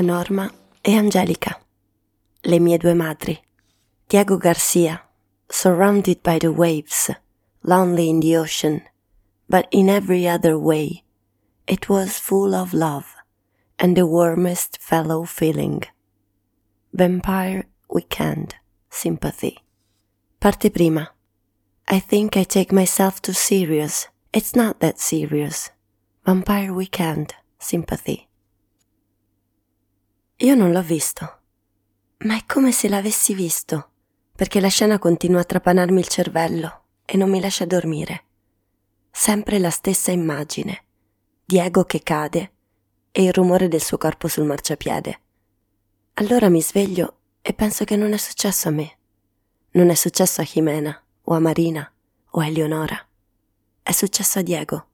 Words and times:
Norma 0.00 0.50
e 0.82 0.96
Angelica, 0.96 1.60
le 2.44 2.58
mie 2.58 2.78
due 2.78 2.94
madri. 2.94 3.42
Diego 4.08 4.38
Garcia, 4.38 5.02
surrounded 5.50 6.22
by 6.22 6.38
the 6.38 6.52
waves, 6.52 7.10
lonely 7.62 8.08
in 8.08 8.20
the 8.20 8.36
ocean, 8.36 8.82
but 9.48 9.66
in 9.70 9.88
every 9.88 10.26
other 10.26 10.58
way, 10.58 11.04
it 11.66 11.88
was 11.88 12.18
full 12.18 12.54
of 12.54 12.72
love 12.72 13.16
and 13.78 13.96
the 13.96 14.06
warmest 14.06 14.78
fellow 14.80 15.24
feeling. 15.24 15.82
Vampire 16.92 17.64
Weekend, 17.90 18.54
sympathy. 18.90 19.58
Parte 20.40 20.70
prima. 20.70 21.10
I 21.88 21.98
think 21.98 22.36
I 22.36 22.44
take 22.44 22.72
myself 22.72 23.20
too 23.20 23.32
serious. 23.32 24.08
It's 24.32 24.54
not 24.54 24.80
that 24.80 24.98
serious. 25.00 25.70
Vampire 26.24 26.72
Weekend, 26.72 27.34
sympathy. 27.58 28.28
Io 30.42 30.56
non 30.56 30.72
l'ho 30.72 30.82
visto, 30.82 31.38
ma 32.24 32.36
è 32.36 32.44
come 32.46 32.72
se 32.72 32.88
l'avessi 32.88 33.32
visto, 33.32 33.90
perché 34.34 34.58
la 34.58 34.66
scena 34.66 34.98
continua 34.98 35.38
a 35.38 35.44
trapanarmi 35.44 36.00
il 36.00 36.08
cervello 36.08 36.82
e 37.04 37.16
non 37.16 37.30
mi 37.30 37.40
lascia 37.40 37.64
dormire. 37.64 38.24
Sempre 39.08 39.60
la 39.60 39.70
stessa 39.70 40.10
immagine. 40.10 40.82
Diego 41.44 41.84
che 41.84 42.02
cade 42.02 42.52
e 43.12 43.22
il 43.22 43.32
rumore 43.32 43.68
del 43.68 43.82
suo 43.82 43.98
corpo 43.98 44.26
sul 44.26 44.44
marciapiede. 44.44 45.20
Allora 46.14 46.48
mi 46.48 46.60
sveglio 46.60 47.18
e 47.40 47.52
penso 47.52 47.84
che 47.84 47.94
non 47.94 48.12
è 48.12 48.16
successo 48.16 48.66
a 48.66 48.72
me. 48.72 48.98
Non 49.72 49.90
è 49.90 49.94
successo 49.94 50.40
a 50.40 50.44
Jimena, 50.44 51.00
o 51.22 51.34
a 51.34 51.38
Marina, 51.38 51.88
o 52.30 52.40
a 52.40 52.46
Eleonora. 52.46 52.98
È 53.80 53.92
successo 53.92 54.40
a 54.40 54.42
Diego. 54.42 54.86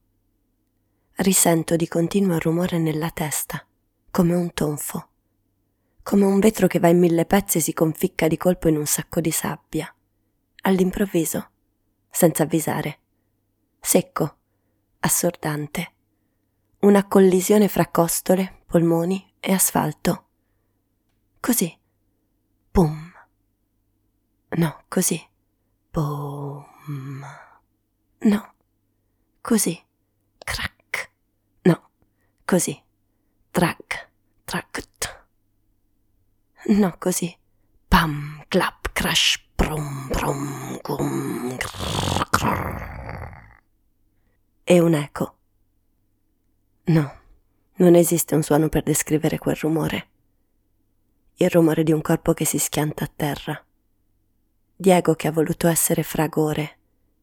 Risento 1.15 1.75
di 1.75 1.87
continuo 1.87 2.35
il 2.35 2.41
rumore 2.41 2.77
nella 2.77 3.09
testa, 3.09 3.65
come 4.11 4.35
un 4.35 4.53
tonfo 4.53 5.07
come 6.09 6.25
un 6.25 6.39
vetro 6.39 6.65
che 6.65 6.79
va 6.79 6.87
in 6.87 6.97
mille 6.97 7.23
pezzi 7.27 7.59
e 7.59 7.61
si 7.61 7.71
conficca 7.71 8.27
di 8.27 8.35
colpo 8.35 8.67
in 8.67 8.77
un 8.77 8.87
sacco 8.87 9.21
di 9.21 9.29
sabbia. 9.29 9.93
All'improvviso, 10.61 11.51
senza 12.09 12.41
avvisare. 12.41 12.99
Secco, 13.79 14.37
assordante. 15.01 15.91
Una 16.79 17.05
collisione 17.05 17.67
fra 17.67 17.89
costole, 17.89 18.63
polmoni 18.65 19.35
e 19.39 19.51
asfalto. 19.51 20.25
Così. 21.39 21.77
Pum. 22.71 23.13
No, 24.49 24.83
così. 24.87 25.23
Pum. 25.91 27.23
No. 28.17 28.53
Così. 29.41 29.79
Crack. 30.39 31.11
No. 31.61 31.89
Così. 32.45 32.81
Track. 33.51 34.09
Track. 34.43 34.87
No, 36.65 36.95
così. 36.97 37.35
Pam, 37.87 38.43
clap, 38.49 38.91
crash, 38.93 39.41
brum, 39.55 40.09
brum, 40.09 40.79
gum, 40.81 41.55
grrr, 41.55 42.29
grrr. 42.29 43.61
E 44.65 44.79
un 44.79 44.93
eco. 44.93 45.37
No, 46.85 47.11
non 47.75 47.95
esiste 47.95 48.35
un 48.35 48.43
suono 48.43 48.67
per 48.67 48.83
descrivere 48.83 49.37
quel 49.37 49.55
rumore. 49.55 50.07
Il 51.35 51.49
rumore 51.49 51.83
di 51.83 51.93
un 51.93 52.01
corpo 52.01 52.33
che 52.33 52.45
si 52.45 52.59
schianta 52.59 53.05
a 53.05 53.11
terra. 53.15 53.65
Diego 54.75 55.15
che 55.15 55.27
ha 55.27 55.31
voluto 55.31 55.67
essere 55.67 56.03
fragore, 56.03 56.77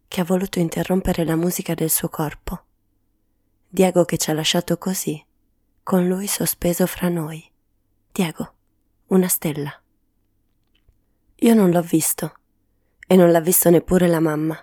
che 0.08 0.22
ha 0.22 0.24
voluto 0.24 0.58
interrompere 0.58 1.24
la 1.24 1.36
musica 1.36 1.74
del 1.74 1.90
suo 1.90 2.08
corpo. 2.08 2.64
Diego 3.68 4.04
che 4.06 4.16
ci 4.16 4.30
ha 4.30 4.34
lasciato 4.34 4.78
così, 4.78 5.22
con 5.82 6.08
lui 6.08 6.26
sospeso 6.26 6.86
fra 6.86 7.08
noi. 7.08 7.48
Diego 8.10 8.54
una 9.08 9.28
stella. 9.28 9.72
Io 11.36 11.54
non 11.54 11.70
l'ho 11.70 11.82
visto 11.82 12.34
e 13.06 13.14
non 13.14 13.30
l'ha 13.30 13.40
visto 13.40 13.70
neppure 13.70 14.08
la 14.08 14.18
mamma. 14.18 14.58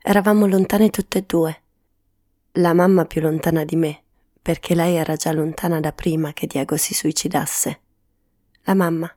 Eravamo 0.00 0.46
lontane 0.46 0.90
tutte 0.90 1.18
e 1.18 1.24
due. 1.26 1.62
La 2.52 2.72
mamma 2.72 3.04
più 3.04 3.20
lontana 3.20 3.64
di 3.64 3.74
me, 3.74 4.02
perché 4.40 4.76
lei 4.76 4.94
era 4.94 5.16
già 5.16 5.32
lontana 5.32 5.80
da 5.80 5.92
prima 5.92 6.32
che 6.32 6.46
Diego 6.46 6.76
si 6.76 6.94
suicidasse. 6.94 7.80
La 8.62 8.74
mamma, 8.74 9.12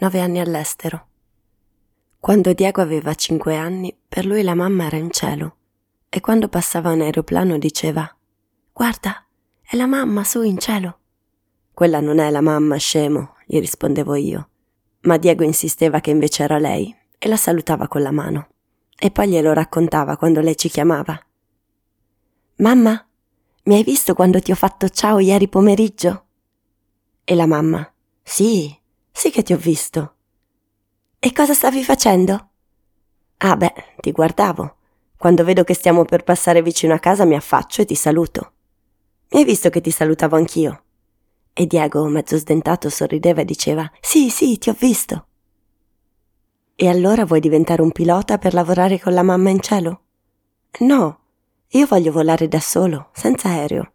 nove 0.00 0.20
anni 0.20 0.40
all'estero. 0.40 1.06
Quando 2.20 2.52
Diego 2.52 2.82
aveva 2.82 3.14
cinque 3.14 3.56
anni, 3.56 3.96
per 4.06 4.26
lui 4.26 4.42
la 4.42 4.54
mamma 4.54 4.84
era 4.84 4.96
in 4.96 5.10
cielo, 5.10 5.56
e 6.10 6.20
quando 6.20 6.48
passava 6.48 6.92
un 6.92 7.00
aeroplano 7.00 7.56
diceva 7.56 8.14
Guarda, 8.72 9.26
è 9.62 9.74
la 9.74 9.86
mamma 9.86 10.22
su 10.22 10.42
in 10.42 10.58
cielo. 10.58 10.98
Quella 11.72 12.00
non 12.00 12.18
è 12.18 12.30
la 12.30 12.42
mamma, 12.42 12.76
scemo, 12.76 13.36
gli 13.52 13.60
rispondevo 13.60 14.14
io. 14.14 14.48
Ma 15.02 15.18
Diego 15.18 15.44
insisteva 15.44 16.00
che 16.00 16.08
invece 16.08 16.42
era 16.42 16.56
lei 16.56 16.94
e 17.18 17.28
la 17.28 17.36
salutava 17.36 17.86
con 17.86 18.00
la 18.00 18.10
mano. 18.10 18.48
E 18.98 19.10
poi 19.10 19.28
glielo 19.28 19.52
raccontava 19.52 20.16
quando 20.16 20.40
lei 20.40 20.56
ci 20.56 20.70
chiamava. 20.70 21.22
Mamma, 22.56 23.06
mi 23.64 23.74
hai 23.74 23.82
visto 23.82 24.14
quando 24.14 24.40
ti 24.40 24.52
ho 24.52 24.54
fatto 24.54 24.88
ciao 24.88 25.18
ieri 25.18 25.48
pomeriggio? 25.48 26.24
E 27.24 27.34
la 27.34 27.46
mamma, 27.46 27.92
sì, 28.22 28.74
sì 29.10 29.30
che 29.30 29.42
ti 29.42 29.52
ho 29.52 29.58
visto. 29.58 30.14
E 31.18 31.32
cosa 31.34 31.52
stavi 31.52 31.84
facendo? 31.84 32.48
Ah 33.36 33.56
beh, 33.56 33.96
ti 34.00 34.12
guardavo. 34.12 34.76
Quando 35.18 35.44
vedo 35.44 35.62
che 35.62 35.74
stiamo 35.74 36.06
per 36.06 36.24
passare 36.24 36.62
vicino 36.62 36.94
a 36.94 36.98
casa 36.98 37.26
mi 37.26 37.34
affaccio 37.34 37.82
e 37.82 37.84
ti 37.84 37.96
saluto. 37.96 38.52
Mi 39.32 39.40
hai 39.40 39.44
visto 39.44 39.68
che 39.68 39.82
ti 39.82 39.90
salutavo 39.90 40.36
anch'io? 40.36 40.81
E 41.54 41.66
Diego, 41.66 42.06
mezzo 42.06 42.38
sdentato, 42.38 42.88
sorrideva 42.88 43.42
e 43.42 43.44
diceva 43.44 43.90
Sì, 44.00 44.30
sì, 44.30 44.56
ti 44.58 44.70
ho 44.70 44.76
visto. 44.78 45.26
E 46.74 46.88
allora 46.88 47.24
vuoi 47.24 47.40
diventare 47.40 47.82
un 47.82 47.92
pilota 47.92 48.38
per 48.38 48.54
lavorare 48.54 48.98
con 48.98 49.12
la 49.12 49.22
mamma 49.22 49.50
in 49.50 49.60
cielo? 49.60 50.00
No, 50.80 51.18
io 51.68 51.86
voglio 51.86 52.10
volare 52.10 52.48
da 52.48 52.60
solo, 52.60 53.10
senza 53.12 53.50
aereo. 53.50 53.92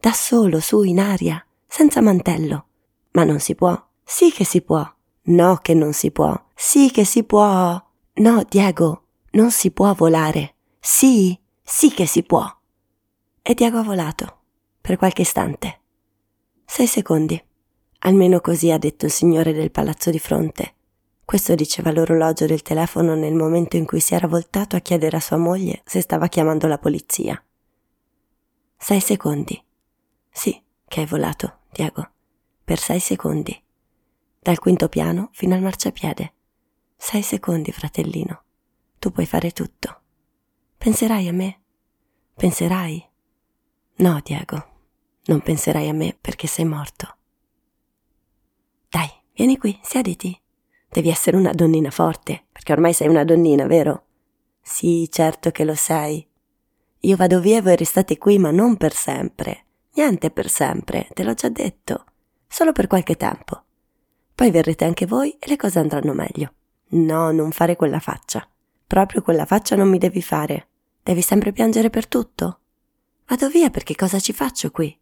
Da 0.00 0.12
solo, 0.12 0.60
su, 0.60 0.82
in 0.82 1.00
aria, 1.00 1.44
senza 1.66 2.00
mantello. 2.00 2.66
Ma 3.12 3.24
non 3.24 3.40
si 3.40 3.54
può. 3.54 3.80
Sì 4.02 4.30
che 4.30 4.44
si 4.44 4.62
può. 4.62 4.88
No 5.26 5.58
che 5.62 5.74
non 5.74 5.92
si 5.92 6.10
può. 6.10 6.40
Sì 6.54 6.90
che 6.90 7.04
si 7.04 7.24
può. 7.24 7.82
No, 8.14 8.44
Diego, 8.48 9.02
non 9.32 9.50
si 9.50 9.70
può 9.70 9.92
volare. 9.94 10.54
Sì, 10.78 11.38
sì 11.62 11.90
che 11.90 12.06
si 12.06 12.22
può. 12.22 12.44
E 13.42 13.54
Diego 13.54 13.78
ha 13.78 13.82
volato, 13.82 14.38
per 14.80 14.96
qualche 14.96 15.22
istante. 15.22 15.80
Sei 16.64 16.86
secondi. 16.86 17.42
Almeno 18.00 18.40
così 18.40 18.70
ha 18.70 18.78
detto 18.78 19.06
il 19.06 19.10
signore 19.10 19.52
del 19.52 19.70
palazzo 19.70 20.10
di 20.10 20.18
fronte. 20.18 20.74
Questo 21.24 21.54
diceva 21.54 21.90
l'orologio 21.90 22.46
del 22.46 22.62
telefono 22.62 23.14
nel 23.14 23.34
momento 23.34 23.76
in 23.76 23.86
cui 23.86 24.00
si 24.00 24.14
era 24.14 24.26
voltato 24.26 24.76
a 24.76 24.80
chiedere 24.80 25.16
a 25.16 25.20
sua 25.20 25.36
moglie 25.38 25.82
se 25.84 26.00
stava 26.00 26.28
chiamando 26.28 26.66
la 26.66 26.78
polizia. 26.78 27.42
Sei 28.76 29.00
secondi. 29.00 29.62
Sì, 30.30 30.62
che 30.86 31.00
hai 31.00 31.06
volato, 31.06 31.60
Diego. 31.72 32.10
Per 32.62 32.78
sei 32.78 33.00
secondi. 33.00 33.58
Dal 34.38 34.58
quinto 34.58 34.88
piano 34.88 35.30
fino 35.32 35.54
al 35.54 35.62
marciapiede. 35.62 36.34
Sei 36.96 37.22
secondi, 37.22 37.72
fratellino. 37.72 38.42
Tu 38.98 39.10
puoi 39.10 39.26
fare 39.26 39.52
tutto. 39.52 40.00
Penserai 40.76 41.28
a 41.28 41.32
me? 41.32 41.60
Penserai? 42.34 43.08
No, 43.96 44.20
Diego, 44.22 44.73
non 45.26 45.40
penserai 45.40 45.88
a 45.88 45.94
me 45.94 46.16
perché 46.20 46.46
sei 46.46 46.64
morto. 46.64 47.16
Dai, 48.88 49.08
vieni 49.32 49.56
qui, 49.56 49.78
siediti. 49.82 50.38
Devi 50.88 51.08
essere 51.08 51.36
una 51.36 51.52
donnina 51.52 51.90
forte, 51.90 52.46
perché 52.52 52.72
ormai 52.72 52.92
sei 52.92 53.08
una 53.08 53.24
donnina, 53.24 53.66
vero? 53.66 54.04
Sì, 54.60 55.08
certo 55.10 55.50
che 55.50 55.64
lo 55.64 55.74
sei. 55.74 56.26
Io 57.00 57.16
vado 57.16 57.40
via 57.40 57.58
e 57.58 57.62
voi 57.62 57.76
restate 57.76 58.16
qui, 58.16 58.38
ma 58.38 58.50
non 58.50 58.76
per 58.76 58.94
sempre. 58.94 59.64
Niente 59.94 60.30
per 60.30 60.48
sempre, 60.48 61.08
te 61.12 61.22
l'ho 61.22 61.34
già 61.34 61.48
detto. 61.48 62.04
Solo 62.46 62.72
per 62.72 62.86
qualche 62.86 63.16
tempo. 63.16 63.62
Poi 64.34 64.50
verrete 64.50 64.84
anche 64.84 65.06
voi 65.06 65.36
e 65.38 65.48
le 65.48 65.56
cose 65.56 65.78
andranno 65.78 66.12
meglio. 66.12 66.52
No, 66.90 67.30
non 67.30 67.50
fare 67.50 67.76
quella 67.76 68.00
faccia. 68.00 68.48
Proprio 68.86 69.22
quella 69.22 69.46
faccia 69.46 69.76
non 69.76 69.88
mi 69.88 69.98
devi 69.98 70.22
fare. 70.22 70.68
Devi 71.02 71.22
sempre 71.22 71.52
piangere 71.52 71.90
per 71.90 72.06
tutto. 72.06 72.60
Vado 73.26 73.48
via 73.48 73.70
perché 73.70 73.94
cosa 73.94 74.18
ci 74.18 74.32
faccio 74.32 74.70
qui? 74.70 74.96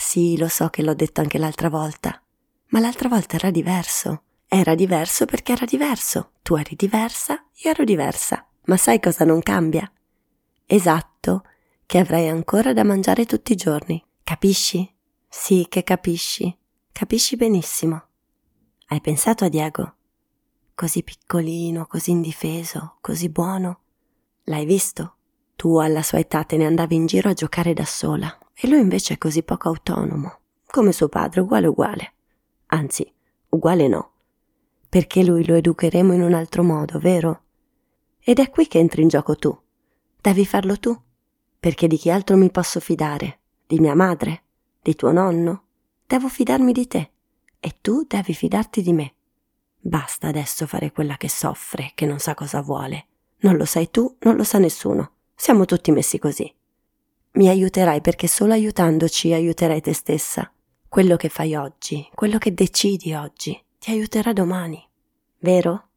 Sì, 0.00 0.38
lo 0.38 0.46
so 0.46 0.68
che 0.68 0.84
l'ho 0.84 0.94
detto 0.94 1.20
anche 1.20 1.38
l'altra 1.38 1.68
volta, 1.68 2.22
ma 2.68 2.78
l'altra 2.78 3.08
volta 3.08 3.34
era 3.34 3.50
diverso. 3.50 4.22
Era 4.46 4.76
diverso 4.76 5.24
perché 5.26 5.52
era 5.52 5.66
diverso. 5.66 6.30
Tu 6.40 6.54
eri 6.54 6.76
diversa, 6.76 7.44
io 7.64 7.70
ero 7.70 7.82
diversa. 7.82 8.46
Ma 8.66 8.76
sai 8.76 9.00
cosa 9.00 9.24
non 9.24 9.42
cambia? 9.42 9.90
Esatto, 10.64 11.42
che 11.84 11.98
avrai 11.98 12.28
ancora 12.28 12.72
da 12.72 12.84
mangiare 12.84 13.26
tutti 13.26 13.52
i 13.52 13.56
giorni. 13.56 14.02
Capisci? 14.22 14.88
Sì, 15.28 15.66
che 15.68 15.82
capisci. 15.82 16.56
Capisci 16.92 17.34
benissimo. 17.34 18.04
Hai 18.86 19.00
pensato 19.00 19.44
a 19.44 19.48
Diego? 19.48 19.96
Così 20.76 21.02
piccolino, 21.02 21.86
così 21.86 22.12
indifeso, 22.12 22.98
così 23.00 23.28
buono. 23.28 23.80
L'hai 24.44 24.64
visto? 24.64 25.16
Tu 25.56 25.76
alla 25.76 26.04
sua 26.04 26.20
età 26.20 26.44
te 26.44 26.56
ne 26.56 26.66
andavi 26.66 26.94
in 26.94 27.06
giro 27.06 27.30
a 27.30 27.34
giocare 27.34 27.74
da 27.74 27.84
sola, 27.84 28.37
e 28.60 28.68
lui 28.68 28.80
invece 28.80 29.14
è 29.14 29.18
così 29.18 29.42
poco 29.42 29.68
autonomo. 29.68 30.40
come 30.66 30.92
suo 30.92 31.08
padre, 31.08 31.40
uguale 31.40 31.66
uguale. 31.66 32.12
Anzi, 32.66 33.10
uguale 33.50 33.88
no, 33.88 34.12
perché 34.88 35.24
lui 35.24 35.46
lo 35.46 35.54
educheremo 35.54 36.12
in 36.12 36.22
un 36.22 36.34
altro 36.34 36.62
modo, 36.62 36.98
vero? 36.98 37.42
Ed 38.20 38.38
è 38.38 38.50
qui 38.50 38.66
che 38.66 38.78
entri 38.78 39.02
in 39.02 39.08
gioco 39.08 39.36
tu. 39.36 39.56
Devi 40.20 40.44
farlo 40.44 40.78
tu, 40.78 40.98
perché 41.58 41.86
di 41.86 41.96
chi 41.96 42.10
altro 42.10 42.36
mi 42.36 42.50
posso 42.50 42.80
fidare? 42.80 43.38
Di 43.66 43.78
mia 43.78 43.94
madre? 43.94 44.42
Di 44.82 44.94
tuo 44.94 45.12
nonno? 45.12 45.62
Devo 46.06 46.28
fidarmi 46.28 46.72
di 46.72 46.86
te, 46.86 47.10
e 47.60 47.76
tu 47.80 48.04
devi 48.06 48.34
fidarti 48.34 48.82
di 48.82 48.92
me. 48.92 49.14
Basta 49.80 50.28
adesso 50.28 50.66
fare 50.66 50.90
quella 50.92 51.16
che 51.16 51.28
soffre, 51.28 51.92
che 51.94 52.04
non 52.04 52.18
sa 52.18 52.34
cosa 52.34 52.60
vuole. 52.60 53.06
Non 53.40 53.56
lo 53.56 53.64
sai 53.64 53.90
tu, 53.90 54.16
non 54.20 54.36
lo 54.36 54.44
sa 54.44 54.58
nessuno. 54.58 55.12
Siamo 55.34 55.64
tutti 55.64 55.92
messi 55.92 56.18
così. 56.18 56.52
Mi 57.32 57.48
aiuterai 57.48 58.00
perché 58.00 58.26
solo 58.26 58.52
aiutandoci 58.52 59.32
aiuterai 59.32 59.80
te 59.80 59.92
stessa. 59.92 60.52
Quello 60.88 61.16
che 61.16 61.28
fai 61.28 61.54
oggi, 61.54 62.08
quello 62.14 62.38
che 62.38 62.54
decidi 62.54 63.14
oggi, 63.14 63.58
ti 63.78 63.90
aiuterà 63.90 64.32
domani. 64.32 64.82
Vero? 65.40 65.88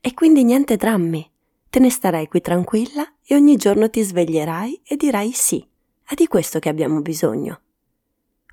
E 0.00 0.14
quindi 0.14 0.42
niente 0.42 0.76
drammi. 0.76 1.30
Te 1.68 1.78
ne 1.78 1.90
starai 1.90 2.28
qui 2.28 2.40
tranquilla 2.40 3.14
e 3.24 3.34
ogni 3.34 3.56
giorno 3.56 3.90
ti 3.90 4.02
sveglierai 4.02 4.82
e 4.84 4.96
dirai 4.96 5.32
sì. 5.32 5.66
È 6.06 6.14
di 6.14 6.26
questo 6.26 6.58
che 6.58 6.68
abbiamo 6.68 7.00
bisogno. 7.00 7.60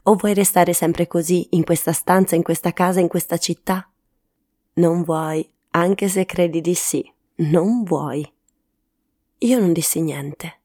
O 0.03 0.15
vuoi 0.15 0.33
restare 0.33 0.73
sempre 0.73 1.07
così, 1.07 1.47
in 1.51 1.63
questa 1.63 1.91
stanza, 1.91 2.35
in 2.35 2.43
questa 2.43 2.73
casa, 2.73 2.99
in 2.99 3.07
questa 3.07 3.37
città? 3.37 3.89
Non 4.73 5.03
vuoi, 5.03 5.47
anche 5.71 6.07
se 6.07 6.25
credi 6.25 6.61
di 6.61 6.73
sì, 6.73 7.09
non 7.35 7.83
vuoi. 7.83 8.29
Io 9.39 9.59
non 9.59 9.73
dissi 9.73 10.01
niente, 10.01 10.61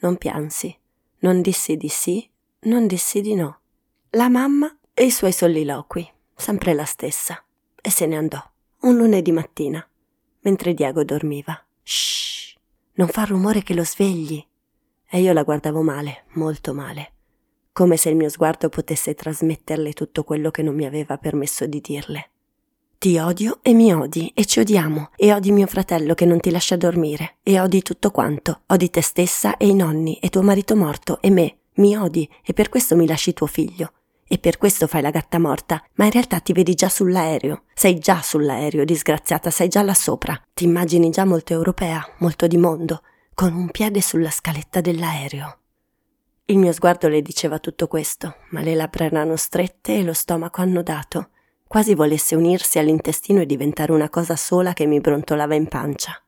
non 0.00 0.16
piansi, 0.16 0.76
non 1.26 1.40
dissi 1.40 1.76
di 1.76 1.88
sì, 1.88 2.24
non 2.66 2.86
dissi 2.86 3.20
di 3.20 3.34
no. 3.34 3.58
La 4.10 4.28
mamma 4.28 4.72
e 4.94 5.06
i 5.06 5.10
suoi 5.10 5.32
soliloqui, 5.32 6.08
sempre 6.36 6.72
la 6.72 6.84
stessa, 6.84 7.44
e 7.82 7.90
se 7.90 8.06
ne 8.06 8.16
andò, 8.16 8.40
un 8.82 8.96
lunedì 8.96 9.32
mattina, 9.32 9.84
mentre 10.42 10.72
Diego 10.72 11.02
dormiva. 11.02 11.60
Shh, 11.82 12.54
non 12.92 13.08
fa 13.08 13.24
rumore 13.24 13.64
che 13.64 13.74
lo 13.74 13.84
svegli. 13.84 14.40
E 15.08 15.20
io 15.20 15.32
la 15.32 15.42
guardavo 15.42 15.82
male, 15.82 16.26
molto 16.34 16.72
male, 16.72 17.12
come 17.72 17.96
se 17.96 18.10
il 18.10 18.16
mio 18.16 18.28
sguardo 18.28 18.68
potesse 18.68 19.14
trasmetterle 19.14 19.94
tutto 19.94 20.22
quello 20.22 20.52
che 20.52 20.62
non 20.62 20.76
mi 20.76 20.84
aveva 20.84 21.18
permesso 21.18 21.66
di 21.66 21.80
dirle. 21.80 22.30
Ti 22.98 23.18
odio 23.18 23.58
e 23.60 23.74
mi 23.74 23.92
odi 23.92 24.32
e 24.34 24.46
ci 24.46 24.58
odiamo 24.58 25.10
e 25.16 25.30
odi 25.34 25.52
mio 25.52 25.66
fratello 25.66 26.14
che 26.14 26.24
non 26.24 26.40
ti 26.40 26.50
lascia 26.50 26.76
dormire 26.76 27.36
e 27.42 27.60
odi 27.60 27.82
tutto 27.82 28.10
quanto. 28.10 28.62
Odi 28.68 28.88
te 28.88 29.02
stessa 29.02 29.58
e 29.58 29.66
i 29.66 29.74
nonni 29.74 30.16
e 30.16 30.30
tuo 30.30 30.40
marito 30.42 30.74
morto 30.74 31.20
e 31.20 31.28
me. 31.28 31.58
Mi 31.74 31.94
odi 31.94 32.28
e 32.42 32.54
per 32.54 32.70
questo 32.70 32.96
mi 32.96 33.06
lasci 33.06 33.34
tuo 33.34 33.46
figlio. 33.46 33.92
E 34.26 34.38
per 34.38 34.56
questo 34.56 34.86
fai 34.86 35.02
la 35.02 35.10
gatta 35.10 35.38
morta, 35.38 35.84
ma 35.96 36.06
in 36.06 36.10
realtà 36.10 36.40
ti 36.40 36.54
vedi 36.54 36.74
già 36.74 36.88
sull'aereo. 36.88 37.64
Sei 37.74 37.98
già 37.98 38.22
sull'aereo, 38.22 38.84
disgraziata, 38.84 39.50
sei 39.50 39.68
già 39.68 39.82
là 39.82 39.94
sopra. 39.94 40.40
Ti 40.54 40.64
immagini 40.64 41.10
già 41.10 41.26
molto 41.26 41.52
europea, 41.52 42.02
molto 42.20 42.46
di 42.46 42.56
mondo, 42.56 43.02
con 43.34 43.52
un 43.52 43.70
piede 43.70 44.00
sulla 44.00 44.30
scaletta 44.30 44.80
dell'aereo. 44.80 45.58
Il 46.46 46.56
mio 46.56 46.72
sguardo 46.72 47.08
le 47.08 47.20
diceva 47.20 47.58
tutto 47.58 47.88
questo, 47.88 48.36
ma 48.50 48.62
le 48.62 48.74
labbra 48.74 49.04
erano 49.04 49.36
strette 49.36 49.98
e 49.98 50.02
lo 50.02 50.14
stomaco 50.14 50.62
annodato 50.62 51.28
quasi 51.76 51.94
volesse 51.94 52.34
unirsi 52.34 52.78
all'intestino 52.78 53.42
e 53.42 53.44
diventare 53.44 53.92
una 53.92 54.08
cosa 54.08 54.34
sola 54.34 54.72
che 54.72 54.86
mi 54.86 54.98
brontolava 54.98 55.54
in 55.54 55.68
pancia. 55.68 56.18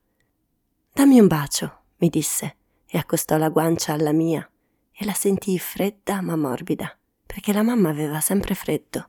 Dammi 0.93 1.19
un 1.19 1.27
bacio, 1.27 1.85
mi 2.01 2.11
disse, 2.11 2.57
e 2.87 2.99
accostò 2.99 3.39
la 3.39 3.49
guancia 3.49 3.95
alla 3.95 4.13
mia, 4.13 4.47
e 4.93 5.07
la 5.07 5.15
sentii 5.15 5.59
fredda 5.59 6.21
ma 6.21 6.37
morbida, 6.37 6.95
perché 7.25 7.55
la 7.55 7.63
mamma 7.63 7.89
aveva 7.89 8.21
sempre 8.21 8.55
freddo. 8.55 9.09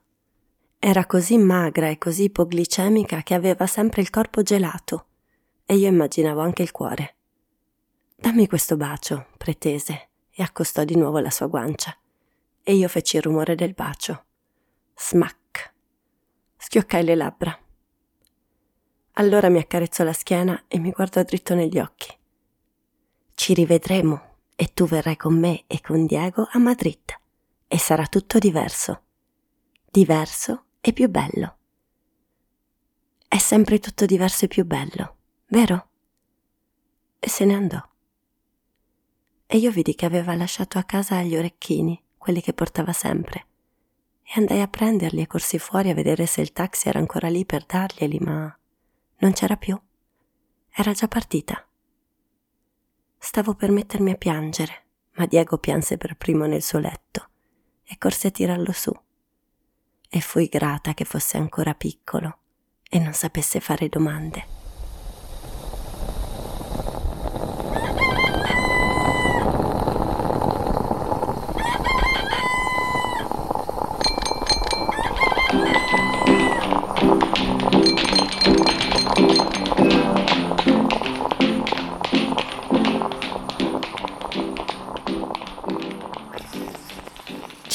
Era 0.79 1.05
così 1.05 1.37
magra 1.37 1.89
e 1.89 1.97
così 1.97 2.23
ipoglicemica 2.23 3.21
che 3.21 3.33
aveva 3.33 3.67
sempre 3.67 3.99
il 3.99 4.09
corpo 4.09 4.41
gelato, 4.41 5.07
e 5.65 5.75
io 5.75 5.89
immaginavo 5.89 6.39
anche 6.39 6.61
il 6.61 6.71
cuore. 6.71 7.15
Dammi 8.15 8.47
questo 8.47 8.77
bacio, 8.77 9.25
pretese, 9.37 10.07
e 10.31 10.41
accostò 10.41 10.85
di 10.85 10.95
nuovo 10.95 11.19
la 11.19 11.31
sua 11.31 11.47
guancia, 11.47 11.93
e 12.63 12.75
io 12.75 12.87
feci 12.87 13.17
il 13.17 13.23
rumore 13.23 13.55
del 13.55 13.73
bacio. 13.73 14.23
Smack 14.95 15.38
Schioccai 16.61 17.05
le 17.05 17.15
labbra. 17.15 17.57
Allora 19.13 19.47
mi 19.47 19.59
accarezzò 19.59 20.03
la 20.03 20.11
schiena 20.11 20.65
e 20.67 20.77
mi 20.77 20.91
guardò 20.91 21.23
dritto 21.23 21.55
negli 21.55 21.79
occhi. 21.79 22.13
Ci 23.33 23.53
rivedremo 23.53 24.35
e 24.57 24.73
tu 24.73 24.85
verrai 24.85 25.15
con 25.15 25.39
me 25.39 25.63
e 25.67 25.79
con 25.79 26.05
Diego 26.05 26.47
a 26.51 26.59
Madrid 26.59 27.17
e 27.65 27.77
sarà 27.79 28.05
tutto 28.07 28.39
diverso. 28.39 29.03
Diverso 29.89 30.65
e 30.81 30.91
più 30.91 31.07
bello. 31.07 31.57
È 33.25 33.37
sempre 33.37 33.79
tutto 33.79 34.05
diverso 34.05 34.43
e 34.45 34.47
più 34.49 34.65
bello, 34.65 35.15
vero? 35.47 35.87
E 37.19 37.29
se 37.29 37.45
ne 37.45 37.53
andò. 37.53 37.81
E 39.47 39.57
io 39.57 39.71
vidi 39.71 39.95
che 39.95 40.05
aveva 40.05 40.35
lasciato 40.35 40.77
a 40.77 40.83
casa 40.83 41.23
gli 41.23 41.37
orecchini, 41.37 42.03
quelli 42.17 42.41
che 42.41 42.53
portava 42.53 42.91
sempre 42.91 43.47
e 44.31 44.33
andai 44.35 44.61
a 44.61 44.67
prenderli 44.67 45.21
e 45.21 45.27
corsi 45.27 45.57
fuori 45.57 45.89
a 45.89 45.95
vedere 45.95 46.27
se 46.27 46.41
il 46.41 46.53
taxi 46.53 46.87
era 46.87 46.99
ancora 46.99 47.29
lì 47.29 47.45
per 47.45 47.65
darglieli, 47.65 48.19
ma 48.19 48.55
non 49.17 49.33
c'era 49.33 49.57
più. 49.57 49.79
Era 50.71 50.91
già 50.91 51.07
partita. 51.07 51.67
Stavo 53.17 53.55
per 53.55 53.71
mettermi 53.71 54.11
a 54.11 54.15
piangere, 54.15 54.85
ma 55.15 55.25
Diego 55.25 55.57
pianse 55.57 55.97
per 55.97 56.15
primo 56.15 56.45
nel 56.45 56.61
suo 56.61 56.77
letto 56.77 57.29
e 57.83 57.97
corse 57.97 58.27
a 58.27 58.31
tirarlo 58.31 58.71
su. 58.71 58.91
E 60.07 60.21
fui 60.21 60.45
grata 60.45 60.93
che 60.93 61.05
fosse 61.05 61.37
ancora 61.37 61.73
piccolo 61.73 62.37
e 62.87 62.99
non 62.99 63.13
sapesse 63.13 63.59
fare 63.59 63.89
domande. 63.89 64.58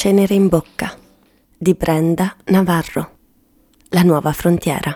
Cenere 0.05 0.35
in 0.35 0.49
bocca 0.49 0.95
di 1.57 1.73
Brenda 1.73 2.35
Navarro. 2.51 3.17
La 3.89 4.03
nuova 4.03 4.33
frontiera. 4.33 4.95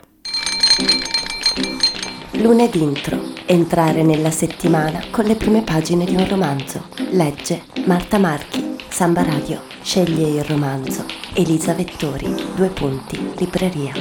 Lunedì 2.33 2.83
intro. 2.83 3.19
Entrare 3.47 4.03
nella 4.03 4.29
settimana 4.29 5.05
con 5.09 5.25
le 5.25 5.33
prime 5.33 5.63
pagine 5.63 6.05
di 6.05 6.13
un 6.13 6.29
romanzo. 6.29 6.89
Legge 7.09 7.63
Marta 7.87 8.19
Marchi. 8.19 8.75
Samba 8.87 9.23
Radio. 9.23 9.61
Sceglie 9.81 10.27
il 10.27 10.43
romanzo. 10.43 11.03
Elisa 11.33 11.73
Vettori. 11.73 12.31
Due 12.53 12.69
punti. 12.69 13.33
Libreria. 13.35 13.93